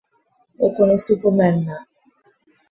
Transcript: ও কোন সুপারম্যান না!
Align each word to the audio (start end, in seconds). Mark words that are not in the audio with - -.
ও 0.59 0.65
কোন 0.75 0.89
সুপারম্যান 1.05 1.55
না! 1.67 1.77